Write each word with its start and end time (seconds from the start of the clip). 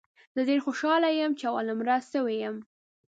زه 0.35 0.41
ډېر 0.49 0.59
خوشاله 0.65 1.09
یم، 1.19 1.31
چې 1.39 1.43
اول 1.49 1.65
نمره 1.71 1.97
سوی 2.11 2.35
یم 2.43 2.55